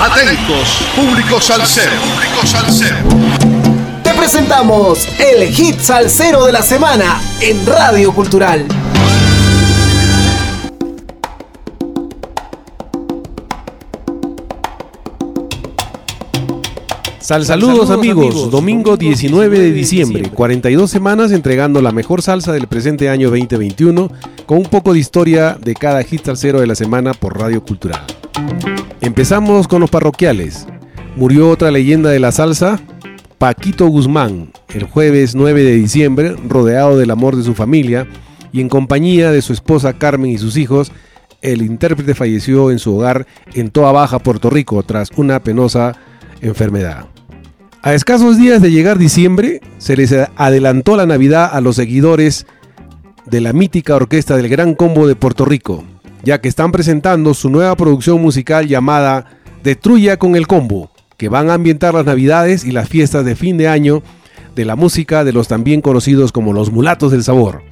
Atentos, 0.00 0.78
público 0.94 1.40
salsero. 1.40 1.90
Público 1.90 2.46
salsero. 2.46 2.96
Te 4.04 4.14
presentamos 4.14 5.08
el 5.18 5.48
hit 5.48 5.80
salsero 5.80 6.46
de 6.46 6.52
la 6.52 6.62
semana 6.62 7.20
en 7.40 7.66
Radio 7.66 8.12
Cultural. 8.12 8.64
Sal 17.18 17.44
saludos 17.44 17.90
amigos, 17.90 18.52
domingo 18.52 18.96
19 18.96 19.58
de 19.58 19.72
diciembre, 19.72 20.30
42 20.30 20.88
semanas 20.88 21.32
entregando 21.32 21.82
la 21.82 21.90
mejor 21.90 22.22
salsa 22.22 22.52
del 22.52 22.68
presente 22.68 23.08
año 23.08 23.30
2021 23.30 24.12
con 24.46 24.58
un 24.58 24.66
poco 24.66 24.92
de 24.92 25.00
historia 25.00 25.58
de 25.60 25.74
cada 25.74 26.04
hit 26.04 26.24
salsero 26.24 26.60
de 26.60 26.68
la 26.68 26.76
semana 26.76 27.14
por 27.14 27.36
Radio 27.36 27.64
Cultural. 27.64 28.00
Empezamos 29.08 29.66
con 29.66 29.80
los 29.80 29.88
parroquiales. 29.88 30.66
Murió 31.16 31.48
otra 31.48 31.70
leyenda 31.70 32.10
de 32.10 32.20
la 32.20 32.30
salsa, 32.30 32.78
Paquito 33.38 33.86
Guzmán, 33.86 34.52
el 34.68 34.84
jueves 34.84 35.34
9 35.34 35.62
de 35.62 35.76
diciembre, 35.76 36.36
rodeado 36.46 36.98
del 36.98 37.10
amor 37.10 37.34
de 37.34 37.42
su 37.42 37.54
familia 37.54 38.06
y 38.52 38.60
en 38.60 38.68
compañía 38.68 39.32
de 39.32 39.40
su 39.40 39.54
esposa 39.54 39.94
Carmen 39.94 40.30
y 40.30 40.36
sus 40.36 40.58
hijos, 40.58 40.92
el 41.40 41.62
intérprete 41.62 42.14
falleció 42.14 42.70
en 42.70 42.78
su 42.78 42.98
hogar 42.98 43.26
en 43.54 43.70
Toa 43.70 43.92
Baja, 43.92 44.18
Puerto 44.18 44.50
Rico, 44.50 44.82
tras 44.82 45.08
una 45.16 45.42
penosa 45.42 45.96
enfermedad. 46.42 47.06
A 47.80 47.94
escasos 47.94 48.36
días 48.36 48.60
de 48.60 48.70
llegar 48.70 48.98
diciembre, 48.98 49.62
se 49.78 49.96
les 49.96 50.14
adelantó 50.36 50.98
la 50.98 51.06
Navidad 51.06 51.48
a 51.50 51.62
los 51.62 51.76
seguidores 51.76 52.46
de 53.24 53.40
la 53.40 53.54
mítica 53.54 53.96
orquesta 53.96 54.36
del 54.36 54.50
Gran 54.50 54.74
Combo 54.74 55.08
de 55.08 55.16
Puerto 55.16 55.46
Rico, 55.46 55.82
ya 56.22 56.40
que 56.40 56.48
están 56.48 56.72
presentando 56.72 57.34
su 57.34 57.50
nueva 57.50 57.76
producción 57.76 58.20
musical 58.20 58.66
llamada 58.66 59.26
Detruya 59.62 60.18
con 60.18 60.36
el 60.36 60.46
Combo, 60.46 60.90
que 61.16 61.28
van 61.28 61.50
a 61.50 61.54
ambientar 61.54 61.94
las 61.94 62.06
Navidades 62.06 62.64
y 62.64 62.72
las 62.72 62.88
fiestas 62.88 63.24
de 63.24 63.36
fin 63.36 63.56
de 63.56 63.68
año 63.68 64.02
de 64.54 64.64
la 64.64 64.76
música 64.76 65.24
de 65.24 65.32
los 65.32 65.48
también 65.48 65.80
conocidos 65.80 66.32
como 66.32 66.52
los 66.52 66.70
Mulatos 66.72 67.12
del 67.12 67.24
Sabor. 67.24 67.62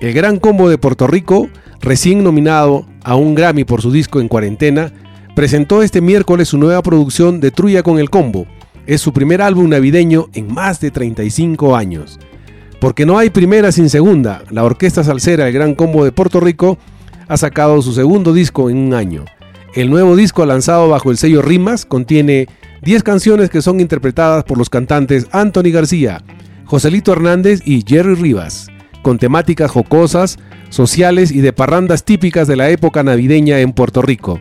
El 0.00 0.12
Gran 0.12 0.38
Combo 0.38 0.68
de 0.68 0.78
Puerto 0.78 1.06
Rico, 1.06 1.48
recién 1.80 2.24
nominado 2.24 2.86
a 3.02 3.14
un 3.14 3.34
Grammy 3.34 3.64
por 3.64 3.82
su 3.82 3.90
disco 3.90 4.20
En 4.20 4.28
Cuarentena, 4.28 4.92
presentó 5.34 5.82
este 5.82 6.00
miércoles 6.00 6.48
su 6.48 6.58
nueva 6.58 6.82
producción 6.82 7.40
Detruya 7.40 7.82
con 7.82 7.98
el 7.98 8.10
Combo, 8.10 8.46
es 8.86 9.00
su 9.00 9.12
primer 9.12 9.40
álbum 9.40 9.68
navideño 9.68 10.28
en 10.34 10.52
más 10.52 10.80
de 10.80 10.90
35 10.90 11.76
años. 11.76 12.18
Porque 12.80 13.06
no 13.06 13.18
hay 13.18 13.30
primera 13.30 13.72
sin 13.72 13.88
segunda, 13.88 14.42
la 14.50 14.64
Orquesta 14.64 15.04
Salsera 15.04 15.48
El 15.48 15.54
Gran 15.54 15.74
Combo 15.74 16.04
de 16.04 16.12
Puerto 16.12 16.40
Rico 16.40 16.78
ha 17.28 17.36
sacado 17.36 17.80
su 17.82 17.92
segundo 17.92 18.32
disco 18.32 18.70
en 18.70 18.76
un 18.76 18.94
año. 18.94 19.24
El 19.74 19.90
nuevo 19.90 20.16
disco 20.16 20.46
lanzado 20.46 20.88
bajo 20.88 21.10
el 21.10 21.18
sello 21.18 21.42
Rimas 21.42 21.84
contiene 21.84 22.48
10 22.82 23.02
canciones 23.02 23.50
que 23.50 23.62
son 23.62 23.80
interpretadas 23.80 24.44
por 24.44 24.58
los 24.58 24.70
cantantes 24.70 25.26
Anthony 25.32 25.72
García, 25.72 26.22
Joselito 26.64 27.12
Hernández 27.12 27.60
y 27.64 27.84
Jerry 27.86 28.14
Rivas, 28.14 28.68
con 29.02 29.18
temáticas 29.18 29.70
jocosas, 29.70 30.38
sociales 30.70 31.32
y 31.32 31.40
de 31.40 31.52
parrandas 31.52 32.04
típicas 32.04 32.46
de 32.46 32.56
la 32.56 32.70
época 32.70 33.02
navideña 33.02 33.60
en 33.60 33.72
Puerto 33.72 34.02
Rico 34.02 34.40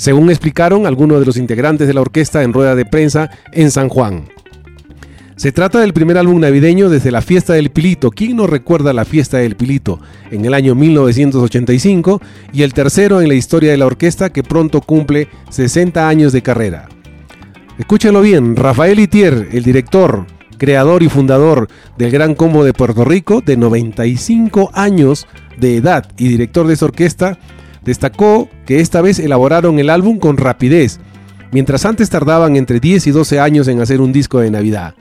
según 0.00 0.30
explicaron 0.30 0.86
algunos 0.86 1.20
de 1.20 1.26
los 1.26 1.36
integrantes 1.36 1.86
de 1.86 1.92
la 1.92 2.00
orquesta 2.00 2.42
en 2.42 2.54
rueda 2.54 2.74
de 2.74 2.86
prensa 2.86 3.30
en 3.52 3.70
San 3.70 3.90
Juan. 3.90 4.30
Se 5.40 5.52
trata 5.52 5.80
del 5.80 5.94
primer 5.94 6.18
álbum 6.18 6.38
navideño 6.38 6.90
desde 6.90 7.10
la 7.10 7.22
fiesta 7.22 7.54
del 7.54 7.70
Pilito. 7.70 8.10
¿Quién 8.10 8.36
no 8.36 8.46
recuerda 8.46 8.92
la 8.92 9.06
fiesta 9.06 9.38
del 9.38 9.56
Pilito? 9.56 9.98
En 10.30 10.44
el 10.44 10.52
año 10.52 10.74
1985 10.74 12.20
y 12.52 12.62
el 12.62 12.74
tercero 12.74 13.22
en 13.22 13.28
la 13.28 13.32
historia 13.32 13.70
de 13.70 13.78
la 13.78 13.86
orquesta 13.86 14.28
que 14.28 14.42
pronto 14.42 14.82
cumple 14.82 15.28
60 15.48 16.06
años 16.06 16.34
de 16.34 16.42
carrera. 16.42 16.90
Escúchenlo 17.78 18.20
bien, 18.20 18.54
Rafael 18.54 19.00
Itier, 19.00 19.48
el 19.50 19.62
director, 19.62 20.26
creador 20.58 21.02
y 21.02 21.08
fundador 21.08 21.68
del 21.96 22.10
Gran 22.10 22.34
Combo 22.34 22.62
de 22.62 22.74
Puerto 22.74 23.06
Rico, 23.06 23.40
de 23.40 23.56
95 23.56 24.70
años 24.74 25.26
de 25.56 25.76
edad 25.76 26.06
y 26.18 26.28
director 26.28 26.66
de 26.66 26.74
esa 26.74 26.84
orquesta, 26.84 27.38
Destacó 27.82 28.50
que 28.66 28.80
esta 28.80 29.00
vez 29.00 29.18
elaboraron 29.18 29.78
el 29.78 29.88
álbum 29.88 30.18
con 30.18 30.36
rapidez, 30.36 31.00
mientras 31.50 31.86
antes 31.86 32.10
tardaban 32.10 32.56
entre 32.56 32.78
10 32.78 33.06
y 33.06 33.10
12 33.10 33.40
años 33.40 33.68
en 33.68 33.80
hacer 33.80 34.02
un 34.02 34.12
disco 34.12 34.40
de 34.40 34.50
Navidad. 34.50 34.94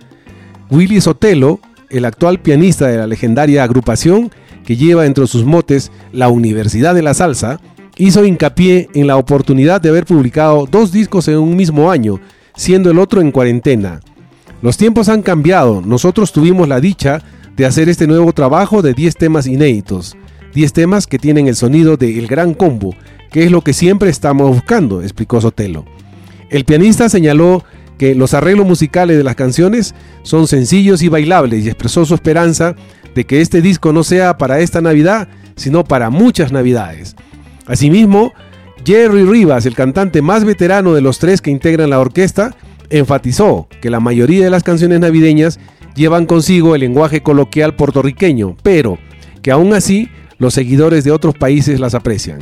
Willy 0.71 1.01
Sotelo, 1.01 1.59
el 1.89 2.05
actual 2.05 2.39
pianista 2.39 2.87
de 2.87 2.97
la 2.97 3.07
legendaria 3.07 3.63
agrupación 3.63 4.31
que 4.65 4.75
lleva 4.75 5.05
entre 5.05 5.25
sus 5.25 5.43
motes 5.43 5.91
la 6.11 6.29
Universidad 6.29 6.93
de 6.93 7.01
la 7.01 7.15
Salsa, 7.15 7.59
hizo 7.97 8.23
hincapié 8.23 8.87
en 8.93 9.07
la 9.07 9.17
oportunidad 9.17 9.81
de 9.81 9.89
haber 9.89 10.05
publicado 10.05 10.67
dos 10.69 10.91
discos 10.91 11.27
en 11.27 11.37
un 11.37 11.55
mismo 11.55 11.89
año, 11.89 12.19
siendo 12.55 12.91
el 12.91 12.99
otro 12.99 13.21
en 13.21 13.31
cuarentena. 13.31 13.99
Los 14.61 14.77
tiempos 14.77 15.09
han 15.09 15.21
cambiado, 15.23 15.81
nosotros 15.81 16.31
tuvimos 16.31 16.67
la 16.67 16.79
dicha 16.79 17.21
de 17.55 17.65
hacer 17.65 17.89
este 17.89 18.07
nuevo 18.07 18.31
trabajo 18.31 18.81
de 18.81 18.93
10 18.93 19.15
temas 19.15 19.47
inéditos. 19.47 20.15
10 20.53 20.73
temas 20.73 21.07
que 21.07 21.19
tienen 21.19 21.47
el 21.47 21.55
sonido 21.55 21.97
de 21.97 22.19
El 22.19 22.27
Gran 22.27 22.53
Combo, 22.53 22.95
que 23.31 23.43
es 23.43 23.51
lo 23.51 23.61
que 23.61 23.73
siempre 23.73 24.09
estamos 24.09 24.49
buscando, 24.49 25.01
explicó 25.01 25.41
Sotelo. 25.41 25.85
El 26.49 26.65
pianista 26.65 27.09
señaló 27.09 27.63
que 27.99 28.15
los 28.15 28.33
arreglos 28.33 28.65
musicales 28.65 29.17
de 29.17 29.23
las 29.23 29.35
canciones 29.35 29.93
son 30.23 30.47
sencillos 30.47 31.03
y 31.03 31.09
bailables 31.09 31.65
y 31.65 31.67
expresó 31.67 32.05
su 32.05 32.15
esperanza 32.15 32.75
de 33.13 33.25
que 33.25 33.41
este 33.41 33.61
disco 33.61 33.91
no 33.93 34.03
sea 34.03 34.37
para 34.37 34.61
esta 34.61 34.79
Navidad, 34.81 35.27
sino 35.55 35.83
para 35.83 36.09
muchas 36.09 36.51
Navidades. 36.51 37.15
Asimismo, 37.67 38.31
Jerry 38.85 39.25
Rivas, 39.25 39.65
el 39.65 39.75
cantante 39.75 40.21
más 40.21 40.45
veterano 40.45 40.93
de 40.93 41.01
los 41.01 41.19
tres 41.19 41.41
que 41.41 41.51
integran 41.51 41.89
la 41.89 41.99
orquesta, 41.99 42.55
enfatizó 42.89 43.67
que 43.81 43.89
la 43.89 43.99
mayoría 43.99 44.45
de 44.45 44.49
las 44.49 44.63
canciones 44.63 45.01
navideñas 45.01 45.59
llevan 45.93 46.25
consigo 46.25 46.75
el 46.75 46.81
lenguaje 46.81 47.21
coloquial 47.21 47.75
puertorriqueño, 47.75 48.55
pero 48.63 48.97
que 49.41 49.51
aún 49.51 49.73
así 49.73 50.09
los 50.37 50.53
seguidores 50.53 51.03
de 51.03 51.11
otros 51.11 51.35
países 51.35 51.81
las 51.81 51.95
aprecian. 51.95 52.39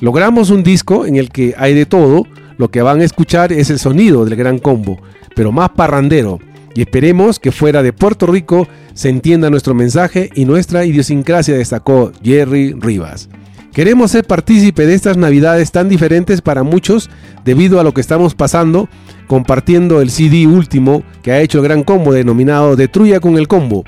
Logramos 0.00 0.50
un 0.50 0.62
disco 0.62 1.06
en 1.06 1.16
el 1.16 1.30
que 1.30 1.54
hay 1.56 1.72
de 1.72 1.86
todo, 1.86 2.26
lo 2.58 2.70
que 2.70 2.82
van 2.82 3.00
a 3.00 3.04
escuchar 3.04 3.52
es 3.52 3.70
el 3.70 3.78
sonido 3.78 4.24
del 4.24 4.36
gran 4.36 4.58
combo, 4.58 5.00
pero 5.34 5.52
más 5.52 5.70
parrandero, 5.70 6.38
y 6.74 6.82
esperemos 6.82 7.38
que 7.38 7.52
fuera 7.52 7.82
de 7.82 7.92
Puerto 7.92 8.26
Rico 8.26 8.66
se 8.94 9.08
entienda 9.08 9.50
nuestro 9.50 9.74
mensaje 9.74 10.30
y 10.34 10.44
nuestra 10.44 10.84
idiosincrasia, 10.84 11.56
destacó 11.56 12.12
Jerry 12.22 12.72
Rivas. 12.72 13.28
Queremos 13.72 14.10
ser 14.10 14.26
partícipe 14.26 14.84
de 14.84 14.94
estas 14.94 15.16
navidades 15.16 15.72
tan 15.72 15.88
diferentes 15.88 16.42
para 16.42 16.62
muchos 16.62 17.08
debido 17.42 17.80
a 17.80 17.84
lo 17.84 17.94
que 17.94 18.02
estamos 18.02 18.34
pasando, 18.34 18.88
compartiendo 19.26 20.02
el 20.02 20.10
CD 20.10 20.46
último 20.46 21.02
que 21.22 21.32
ha 21.32 21.40
hecho 21.40 21.58
el 21.58 21.64
gran 21.64 21.82
combo 21.82 22.12
denominado 22.12 22.76
Detruya 22.76 23.20
con 23.20 23.38
el 23.38 23.48
combo, 23.48 23.84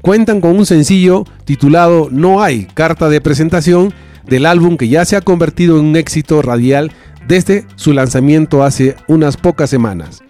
cuentan 0.00 0.40
con 0.40 0.56
un 0.56 0.64
sencillo 0.64 1.24
titulado 1.44 2.08
No 2.10 2.42
hay 2.42 2.64
carta 2.72 3.10
de 3.10 3.20
presentación 3.20 3.92
del 4.26 4.46
álbum 4.46 4.78
que 4.78 4.88
ya 4.88 5.04
se 5.04 5.16
ha 5.16 5.20
convertido 5.20 5.78
en 5.78 5.86
un 5.86 5.96
éxito 5.96 6.40
radial 6.40 6.90
desde 7.28 7.66
su 7.76 7.92
lanzamiento 7.92 8.64
hace 8.64 8.96
unas 9.06 9.36
pocas 9.36 9.68
semanas. 9.70 10.22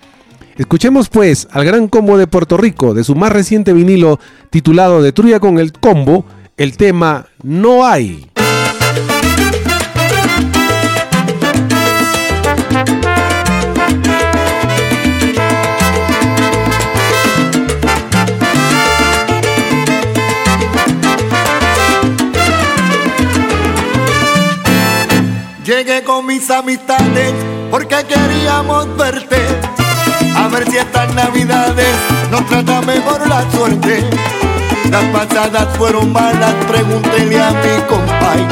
Escuchemos 0.56 1.08
pues 1.08 1.46
al 1.52 1.64
gran 1.64 1.86
combo 1.86 2.18
de 2.18 2.26
Puerto 2.26 2.56
Rico 2.56 2.92
de 2.92 3.04
su 3.04 3.14
más 3.14 3.32
reciente 3.32 3.72
vinilo 3.72 4.18
titulado 4.50 5.00
Detruya 5.00 5.38
con 5.38 5.60
el 5.60 5.72
combo, 5.72 6.24
el 6.56 6.76
tema 6.76 7.26
No 7.44 7.86
hay. 7.86 8.27
Llegué 25.68 26.02
con 26.02 26.24
mis 26.24 26.50
amistades 26.50 27.34
porque 27.70 27.96
queríamos 28.08 28.96
verte. 28.96 29.36
A 30.34 30.48
ver 30.48 30.64
si 30.70 30.78
estas 30.78 31.14
navidades 31.14 31.94
nos 32.30 32.46
trata 32.46 32.80
mejor 32.80 33.28
la 33.28 33.44
suerte. 33.50 34.02
Las 34.90 35.04
pasadas 35.12 35.68
fueron 35.76 36.10
malas, 36.10 36.54
pregúntele 36.66 37.38
a 37.38 37.50
mi 37.50 37.82
compay. 37.86 38.48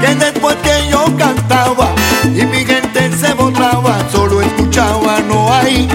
Que 0.00 0.14
después 0.14 0.56
que 0.62 0.88
yo 0.90 1.04
cantaba 1.18 1.90
y 2.24 2.42
mi 2.42 2.64
gente 2.64 3.12
se 3.14 3.34
votaba, 3.34 3.98
solo 4.10 4.40
escuchaba, 4.40 5.20
no 5.28 5.52
hay. 5.52 5.86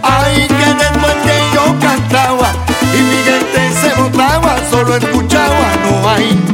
Ay, 0.00 0.46
que 0.46 0.74
después 0.74 1.14
que 1.24 1.40
yo 1.52 1.76
cantaba 1.80 2.52
y 2.94 2.98
mi 2.98 3.16
gente 3.16 3.72
se 3.80 4.00
votaba, 4.00 4.58
solo 4.70 4.94
escuchaba, 4.94 5.72
no 5.82 6.08
hay. 6.08 6.45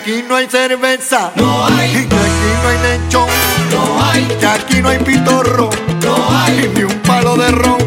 Aquí 0.00 0.24
no 0.28 0.36
hay 0.36 0.46
cerveza, 0.46 1.32
no 1.34 1.66
hay 1.66 2.06
no 2.06 2.68
hay 2.68 2.78
lechón, 2.78 3.26
no 3.72 4.04
hay. 4.04 4.24
Que 4.38 4.46
aquí 4.46 4.80
no 4.80 4.90
hay 4.90 4.98
pitorro, 4.98 5.70
no 6.02 6.38
hay. 6.38 6.70
Ni 6.74 6.84
un 6.84 6.98
palo 7.00 7.36
de 7.36 7.50
ron, 7.50 7.78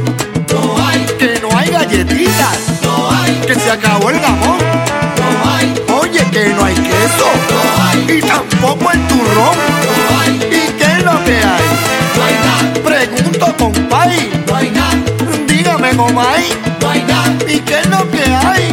no 0.51 0.85
hay. 0.85 1.05
Que 1.17 1.39
no 1.41 1.57
hay 1.57 1.69
galletitas, 1.69 2.59
no 2.83 3.09
hay. 3.11 3.33
Que 3.47 3.55
se 3.55 3.71
acabó 3.71 4.09
el 4.09 4.19
jamón, 4.19 4.57
no 4.57 5.55
hay. 5.55 5.73
Oye, 6.01 6.25
que 6.31 6.49
no 6.49 6.65
hay 6.65 6.75
queso, 6.75 7.27
no 7.49 7.83
hay. 7.83 8.17
Y 8.17 8.21
tampoco 8.21 8.91
el 8.91 9.07
turrón, 9.07 9.55
no 9.87 10.19
hay. 10.19 10.35
¿Y 10.35 10.71
qué 10.73 10.91
es 10.97 11.03
lo 11.05 11.23
que 11.23 11.37
hay? 11.37 11.63
No 12.17 12.23
hay 12.25 12.35
nada. 12.43 12.73
Pregunto, 12.83 13.55
compay, 13.57 14.43
no 14.47 14.55
hay 14.55 14.69
nada, 14.71 14.97
dígame, 15.47 15.95
comay, 15.95 16.53
no 16.81 16.89
hay 16.89 17.03
nada, 17.03 17.33
¿y 17.47 17.59
qué 17.59 17.79
es 17.79 17.87
lo 17.87 18.09
que 18.11 18.23
hay? 18.23 18.70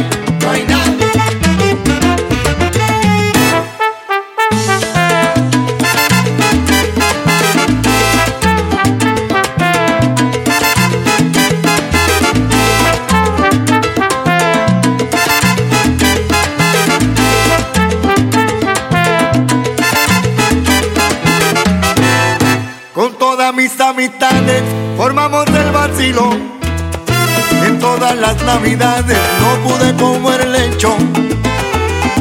Navidades 28.75 29.17
no 29.41 29.67
pude 29.67 29.93
comer 29.95 30.47
lechón. 30.47 30.97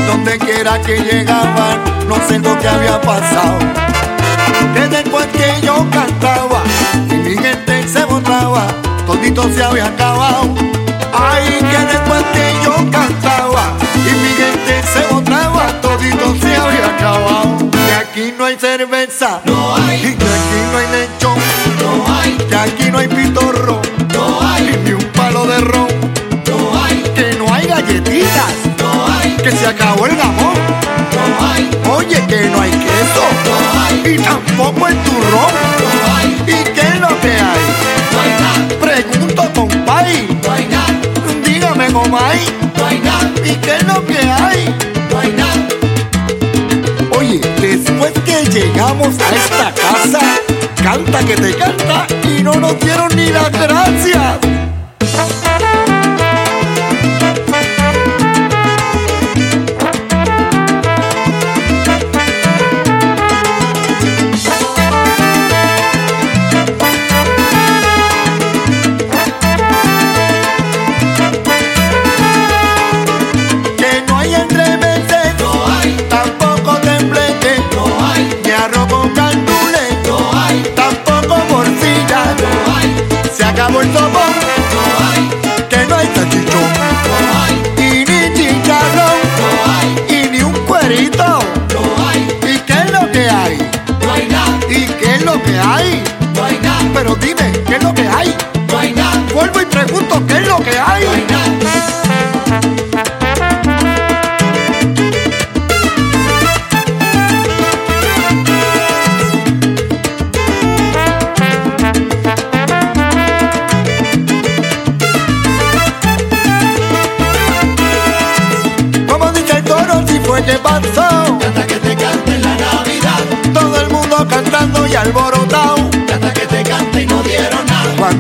Donde 0.07 0.39
quiera 0.39 0.81
que 0.81 0.99
llegaban, 0.99 1.79
no 2.09 2.17
sé 2.27 2.39
lo 2.39 2.59
que 2.59 2.69
había 2.69 3.01
pasado. 3.01 3.59
Que 4.75 4.89
después 4.89 5.27
que 5.27 5.61
yo 5.67 5.87
cantaba 5.91 6.63
y 7.11 7.15
mi 7.15 7.37
gente 7.37 7.87
se 7.89 8.05
botaba, 8.05 8.67
todito 9.07 9.43
se 9.55 9.63
había 9.63 9.87
acabado. 9.87 10.55
Ay, 11.13 11.59
que 11.71 11.79
después 11.93 12.23
que 12.33 12.53
yo 12.65 12.75
cantaba 12.91 13.73
y 13.97 14.11
mi 14.23 14.29
gente 14.29 14.83
se 14.93 15.13
botaba, 15.15 15.67
todito 15.83 16.35
se 16.41 16.57
había 16.57 16.87
acabado. 16.87 17.59
Que 17.71 17.95
aquí 17.95 18.35
no 18.39 18.45
hay 18.47 18.57
cerveza, 18.59 19.41
No 19.45 19.75
hay. 19.77 19.97
y 19.99 20.15
que 20.15 20.25
aquí 20.25 20.61
no 20.73 20.79
hay 20.79 20.87
lechón, 20.93 21.39
No 21.81 22.15
hay, 22.15 22.33
que 22.49 22.57
aquí 22.57 22.91
no 22.91 22.99
hay 22.99 23.09
pitorro, 23.09 23.81
que 29.51 29.57
se 29.57 29.67
acabó 29.67 30.05
el 30.05 30.15
jamón, 30.15 30.55
no 31.15 31.47
hay, 31.51 31.71
oye 31.91 32.23
que 32.27 32.51
no 32.51 32.61
hay 32.61 32.71
queso, 32.71 33.25
no 33.47 33.81
hay, 33.81 34.15
y 34.15 34.19
tampoco 34.19 34.89
el 34.89 34.97
turrón, 35.05 35.53
no 36.05 36.17
hay, 36.17 36.43
¿y 36.47 36.65
qué 36.65 36.81
es 36.81 37.01
lo 37.01 37.09
que 37.21 37.31
hay? 37.31 37.65
no 38.13 38.21
hay 38.21 39.03
Pregunto, 39.03 39.51
compay, 39.55 40.39
no 40.43 40.53
hay 40.53 40.67
nada, 40.67 41.01
dígame, 41.45 41.87
comay, 41.93 42.41
no 42.77 42.87
hay 42.87 42.99
nada, 42.99 43.31
¿y 43.43 43.55
qué 43.55 43.77
es 43.77 43.85
lo 43.85 44.05
que 44.05 44.19
hay? 44.19 44.75
no 45.11 45.19
hay 45.19 45.33
nada. 45.33 45.69
Oye, 47.19 47.41
después 47.61 48.13
que 48.27 48.45
llegamos 48.51 49.17
a 49.19 49.35
esta 49.35 49.73
casa, 49.73 50.21
canta 50.83 51.21
que 51.25 51.37
te 51.37 51.55
canta 51.55 52.07
y 52.25 52.43
no 52.43 52.53
nos 52.55 52.79
dieron 52.81 53.09
ni 53.17 53.31
las 53.31 53.51
gracias. 53.51 54.48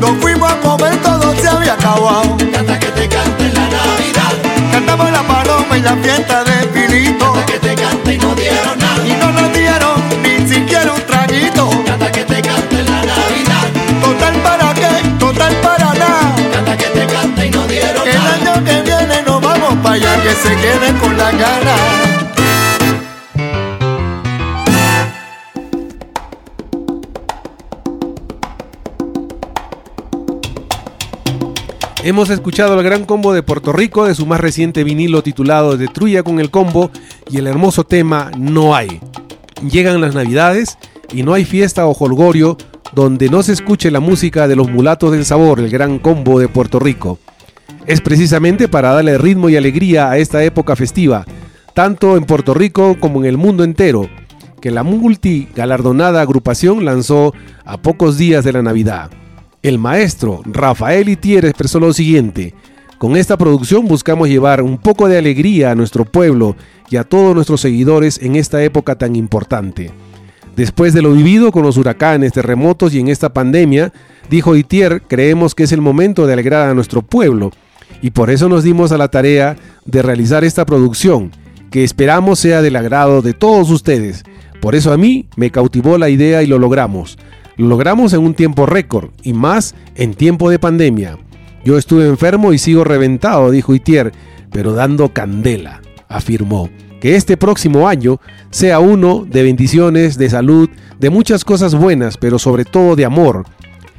Cuando 0.00 0.20
fuimos 0.20 0.48
a 0.52 0.56
comer 0.60 0.96
todo 1.02 1.34
se 1.34 1.48
había 1.48 1.72
acabado. 1.72 2.36
canta 2.52 2.78
que 2.78 2.86
te 2.86 3.08
cante 3.08 3.48
la 3.48 3.62
Navidad, 3.68 4.70
Cantamos 4.70 5.10
la 5.10 5.22
paloma 5.24 5.76
y 5.76 5.82
la 5.82 5.96
fiesta 5.96 6.44
de 6.44 6.66
Pilito. 6.68 7.32
canta 7.32 7.46
que 7.46 7.58
te 7.58 7.74
cante 7.74 8.14
y 8.14 8.18
no 8.18 8.32
dieron 8.36 8.78
nada, 8.78 9.04
Y 9.08 9.12
no 9.14 9.32
nos 9.32 9.52
dieron 9.52 10.00
ni 10.22 10.46
siquiera 10.46 10.92
un 10.92 11.00
traguito. 11.00 11.68
canta 11.84 12.12
que 12.12 12.24
te 12.24 12.40
cante 12.40 12.84
la 12.84 13.02
Navidad, 13.02 13.66
Total 14.00 14.34
para 14.40 14.74
qué, 14.74 15.08
total 15.18 15.52
para 15.56 15.94
nada. 15.94 16.34
canta 16.52 16.76
que 16.76 16.84
te 16.86 17.06
cante 17.06 17.46
y 17.46 17.50
no 17.50 17.66
dieron 17.66 18.04
Que 18.04 18.10
el 18.12 18.18
nada. 18.18 18.34
año 18.34 18.64
que 18.64 18.82
viene 18.82 19.22
nos 19.26 19.40
vamos 19.40 19.74
para 19.82 19.96
allá, 19.96 20.22
que 20.22 20.30
se 20.30 20.54
queden 20.58 20.96
con 20.98 21.16
la 21.18 21.32
gana. 21.32 22.17
Hemos 32.08 32.31
escuchado 32.31 32.81
el 32.81 32.82
gran 32.82 33.05
combo 33.05 33.34
de 33.34 33.43
Puerto 33.43 33.70
Rico 33.70 34.06
de 34.06 34.14
su 34.14 34.25
más 34.25 34.40
reciente 34.40 34.82
vinilo 34.82 35.22
titulado 35.22 35.76
Detruya 35.76 36.22
con 36.22 36.40
el 36.40 36.50
combo 36.50 36.90
y 37.31 37.37
el 37.37 37.46
hermoso 37.46 37.84
tema 37.84 38.31
No 38.38 38.75
hay. 38.75 38.99
Llegan 39.70 40.00
las 40.00 40.14
navidades 40.14 40.78
y 41.12 41.22
no 41.22 41.34
hay 41.34 41.44
fiesta 41.44 41.87
o 41.87 41.93
holgorio 41.93 42.56
donde 42.94 43.28
no 43.28 43.42
se 43.42 43.52
escuche 43.52 43.90
la 43.90 44.00
música 44.00 44.49
de 44.49 44.56
los 44.56 44.71
mulatos 44.71 45.12
del 45.12 45.26
sabor, 45.26 45.61
el 45.61 45.68
gran 45.68 45.99
combo 45.99 46.40
de 46.40 46.49
Puerto 46.49 46.78
Rico. 46.78 47.18
Es 47.87 48.00
precisamente 48.00 48.68
para 48.68 48.94
darle 48.94 49.18
ritmo 49.18 49.50
y 49.50 49.56
alegría 49.56 50.09
a 50.09 50.16
esta 50.16 50.42
época 50.42 50.76
festiva, 50.76 51.26
tanto 51.75 52.16
en 52.16 52.25
Puerto 52.25 52.54
Rico 52.54 52.97
como 52.99 53.21
en 53.21 53.26
el 53.26 53.37
mundo 53.37 53.64
entero, 53.64 54.09
que 54.62 54.71
la 54.71 54.82
multigalardonada 54.82 56.23
agrupación 56.23 56.87
lanzó 56.87 57.35
a 57.66 57.76
pocos 57.76 58.16
días 58.16 58.44
de 58.47 58.54
la 58.54 58.62
Navidad. 58.62 59.11
El 59.60 59.78
maestro 59.78 60.40
Rafael 60.44 61.08
Itier 61.08 61.44
expresó 61.44 61.80
lo 61.80 61.92
siguiente, 61.92 62.54
con 62.98 63.16
esta 63.16 63.36
producción 63.36 63.88
buscamos 63.88 64.28
llevar 64.28 64.62
un 64.62 64.78
poco 64.78 65.08
de 65.08 65.18
alegría 65.18 65.72
a 65.72 65.74
nuestro 65.74 66.04
pueblo 66.04 66.54
y 66.90 66.96
a 66.96 67.02
todos 67.02 67.34
nuestros 67.34 67.60
seguidores 67.60 68.20
en 68.22 68.36
esta 68.36 68.62
época 68.62 68.96
tan 68.96 69.16
importante. 69.16 69.90
Después 70.54 70.94
de 70.94 71.02
lo 71.02 71.12
vivido 71.12 71.50
con 71.50 71.64
los 71.64 71.76
huracanes, 71.76 72.32
terremotos 72.32 72.94
y 72.94 73.00
en 73.00 73.08
esta 73.08 73.32
pandemia, 73.32 73.92
dijo 74.30 74.54
Itier, 74.54 75.02
creemos 75.02 75.56
que 75.56 75.64
es 75.64 75.72
el 75.72 75.80
momento 75.80 76.26
de 76.26 76.34
alegrar 76.34 76.68
a 76.68 76.74
nuestro 76.74 77.02
pueblo 77.02 77.50
y 78.00 78.10
por 78.10 78.30
eso 78.30 78.48
nos 78.48 78.62
dimos 78.62 78.92
a 78.92 78.98
la 78.98 79.08
tarea 79.08 79.56
de 79.84 80.02
realizar 80.02 80.44
esta 80.44 80.66
producción, 80.66 81.32
que 81.72 81.82
esperamos 81.82 82.38
sea 82.38 82.62
del 82.62 82.76
agrado 82.76 83.22
de 83.22 83.34
todos 83.34 83.70
ustedes. 83.70 84.22
Por 84.60 84.76
eso 84.76 84.92
a 84.92 84.96
mí 84.96 85.26
me 85.34 85.50
cautivó 85.50 85.98
la 85.98 86.10
idea 86.10 86.44
y 86.44 86.46
lo 86.46 86.58
logramos. 86.60 87.18
Lo 87.58 87.66
logramos 87.66 88.12
en 88.12 88.20
un 88.20 88.34
tiempo 88.34 88.66
récord 88.66 89.10
y 89.24 89.32
más 89.32 89.74
en 89.96 90.14
tiempo 90.14 90.48
de 90.48 90.60
pandemia. 90.60 91.18
Yo 91.64 91.76
estuve 91.76 92.06
enfermo 92.06 92.52
y 92.52 92.58
sigo 92.58 92.84
reventado, 92.84 93.50
dijo 93.50 93.74
Itier, 93.74 94.12
pero 94.52 94.74
dando 94.74 95.12
candela, 95.12 95.82
afirmó. 96.08 96.70
Que 97.00 97.16
este 97.16 97.36
próximo 97.36 97.88
año 97.88 98.20
sea 98.50 98.78
uno 98.78 99.26
de 99.28 99.42
bendiciones, 99.42 100.16
de 100.18 100.30
salud, 100.30 100.70
de 101.00 101.10
muchas 101.10 101.44
cosas 101.44 101.74
buenas, 101.74 102.16
pero 102.16 102.38
sobre 102.38 102.64
todo 102.64 102.94
de 102.94 103.04
amor. 103.04 103.44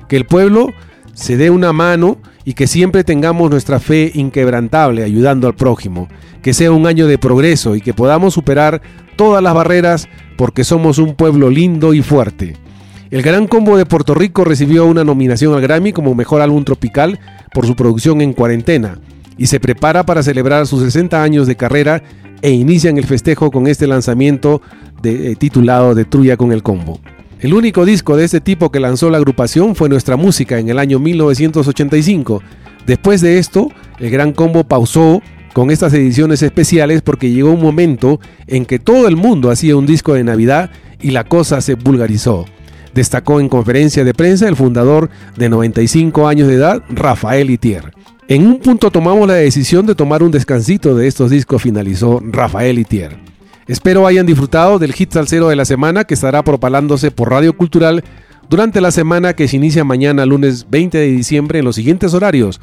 Que 0.07 0.15
el 0.15 0.25
pueblo 0.25 0.69
se 1.13 1.35
dé 1.35 1.49
una 1.49 1.73
mano 1.73 2.17
y 2.45 2.53
que 2.53 2.65
siempre 2.65 3.03
tengamos 3.03 3.51
nuestra 3.51 3.81
fe 3.81 4.09
inquebrantable 4.15 5.03
ayudando 5.03 5.47
al 5.47 5.55
prójimo. 5.55 6.07
Que 6.41 6.53
sea 6.53 6.71
un 6.71 6.87
año 6.87 7.07
de 7.07 7.17
progreso 7.17 7.75
y 7.75 7.81
que 7.81 7.93
podamos 7.93 8.33
superar 8.33 8.81
todas 9.17 9.43
las 9.43 9.53
barreras 9.53 10.07
porque 10.37 10.63
somos 10.63 10.97
un 10.97 11.15
pueblo 11.15 11.49
lindo 11.49 11.93
y 11.93 12.01
fuerte. 12.01 12.55
El 13.11 13.23
Gran 13.23 13.47
Combo 13.47 13.75
de 13.75 13.87
Puerto 13.87 14.13
Rico 14.13 14.43
recibió 14.43 14.85
una 14.85 15.03
nominación 15.03 15.55
al 15.55 15.61
Grammy 15.61 15.93
como 15.93 16.13
Mejor 16.13 16.41
Álbum 16.41 16.63
Tropical 16.63 17.19
por 17.51 17.65
su 17.65 17.75
producción 17.75 18.21
en 18.21 18.33
cuarentena 18.33 18.99
y 19.35 19.47
se 19.47 19.59
prepara 19.59 20.05
para 20.05 20.21
celebrar 20.21 20.67
sus 20.67 20.83
60 20.83 21.23
años 21.23 21.47
de 21.47 21.55
carrera 21.55 22.03
e 22.43 22.51
inician 22.51 22.99
el 22.99 23.05
festejo 23.05 23.49
con 23.49 23.65
este 23.65 23.87
lanzamiento 23.87 24.61
de, 25.01 25.31
eh, 25.31 25.35
titulado 25.35 25.95
Detruya 25.95 26.37
con 26.37 26.51
el 26.51 26.61
Combo. 26.61 26.99
El 27.39 27.55
único 27.55 27.83
disco 27.83 28.15
de 28.15 28.25
este 28.25 28.41
tipo 28.41 28.71
que 28.71 28.79
lanzó 28.79 29.09
la 29.09 29.17
agrupación 29.17 29.75
fue 29.75 29.89
Nuestra 29.89 30.15
Música 30.15 30.59
en 30.59 30.69
el 30.69 30.77
año 30.77 30.99
1985. 30.99 32.43
Después 32.85 33.21
de 33.21 33.39
esto, 33.39 33.71
el 33.97 34.11
Gran 34.11 34.33
Combo 34.33 34.65
pausó 34.65 35.23
con 35.53 35.71
estas 35.71 35.95
ediciones 35.95 36.43
especiales 36.43 37.01
porque 37.01 37.31
llegó 37.31 37.53
un 37.53 37.61
momento 37.61 38.19
en 38.45 38.67
que 38.67 38.77
todo 38.77 39.07
el 39.07 39.15
mundo 39.15 39.49
hacía 39.49 39.75
un 39.75 39.87
disco 39.87 40.13
de 40.13 40.23
Navidad 40.23 40.69
y 41.01 41.09
la 41.09 41.23
cosa 41.23 41.59
se 41.61 41.73
vulgarizó. 41.73 42.45
Destacó 42.93 43.39
en 43.39 43.49
conferencia 43.49 44.03
de 44.03 44.13
prensa 44.13 44.47
el 44.47 44.55
fundador 44.55 45.09
de 45.35 45.49
95 45.49 46.27
años 46.27 46.47
de 46.47 46.55
edad, 46.55 46.83
Rafael 46.89 47.49
Itier. 47.49 47.93
En 48.27 48.45
un 48.45 48.59
punto 48.59 48.91
tomamos 48.91 49.27
la 49.27 49.35
decisión 49.35 49.85
de 49.85 49.95
tomar 49.95 50.21
un 50.21 50.31
descansito 50.31 50.95
de 50.95 51.07
estos 51.07 51.31
discos, 51.31 51.61
finalizó 51.61 52.21
Rafael 52.23 52.79
Itier. 52.79 53.17
Espero 53.67 54.07
hayan 54.07 54.25
disfrutado 54.25 54.79
del 54.79 54.93
hit 54.93 55.13
salsero 55.13 55.49
de 55.49 55.55
la 55.55 55.65
semana 55.65 56.03
que 56.03 56.13
estará 56.13 56.43
propalándose 56.43 57.11
por 57.11 57.29
Radio 57.29 57.55
Cultural 57.55 58.03
durante 58.49 58.81
la 58.81 58.91
semana 58.91 59.33
que 59.33 59.47
se 59.47 59.57
inicia 59.57 59.83
mañana 59.83 60.25
lunes 60.25 60.67
20 60.69 60.97
de 60.97 61.07
diciembre 61.07 61.59
en 61.59 61.65
los 61.65 61.75
siguientes 61.75 62.13
horarios 62.13 62.59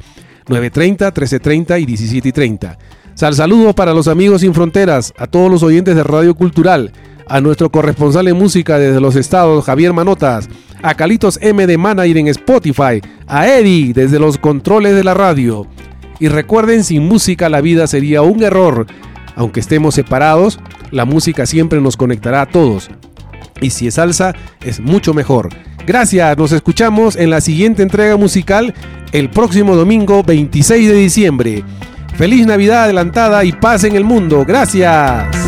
9.30, 0.47 1.13
13.30 1.13 1.81
y 1.81 1.85
17.30. 1.85 2.77
Sal 3.15 3.33
saludo 3.33 3.73
para 3.73 3.93
los 3.93 4.07
amigos 4.07 4.41
sin 4.41 4.53
fronteras, 4.53 5.13
a 5.17 5.27
todos 5.27 5.49
los 5.49 5.63
oyentes 5.63 5.95
de 5.95 6.03
Radio 6.03 6.35
Cultural, 6.35 6.91
a 7.29 7.41
nuestro 7.41 7.71
corresponsal 7.71 8.27
en 8.27 8.37
música 8.37 8.77
desde 8.77 9.01
los 9.01 9.15
estados, 9.15 9.65
Javier 9.65 9.93
Manotas, 9.93 10.49
a 10.81 10.95
Calitos 10.95 11.39
M 11.41 11.65
de 11.65 11.77
Manager 11.77 12.17
en 12.17 12.27
Spotify, 12.27 13.01
a 13.27 13.47
Eddie 13.47 13.93
desde 13.93 14.19
los 14.19 14.37
controles 14.37 14.95
de 14.95 15.03
la 15.03 15.13
radio. 15.13 15.67
Y 16.19 16.29
recuerden, 16.29 16.83
sin 16.83 17.07
música 17.07 17.49
la 17.49 17.61
vida 17.61 17.87
sería 17.87 18.21
un 18.21 18.41
error. 18.43 18.87
Aunque 19.35 19.59
estemos 19.59 19.95
separados, 19.95 20.59
la 20.91 21.05
música 21.05 21.45
siempre 21.45 21.79
nos 21.79 21.97
conectará 21.97 22.41
a 22.41 22.49
todos. 22.49 22.89
Y 23.61 23.69
si 23.69 23.87
es 23.87 23.95
salsa, 23.95 24.33
es 24.61 24.79
mucho 24.79 25.13
mejor. 25.13 25.49
Gracias, 25.85 26.37
nos 26.37 26.51
escuchamos 26.51 27.15
en 27.15 27.29
la 27.29 27.39
siguiente 27.39 27.81
entrega 27.81 28.17
musical 28.17 28.73
el 29.13 29.29
próximo 29.29 29.75
domingo 29.75 30.23
26 30.23 30.89
de 30.89 30.95
diciembre. 30.95 31.63
Feliz 32.17 32.45
Navidad 32.45 32.85
adelantada 32.85 33.45
y 33.45 33.51
paz 33.53 33.83
en 33.83 33.95
el 33.95 34.03
mundo. 34.03 34.43
Gracias. 34.45 35.46